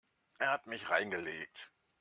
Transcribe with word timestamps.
Er 0.39 0.51
hat 0.51 0.65
mich 0.65 0.89
reingelegt. 0.89 1.71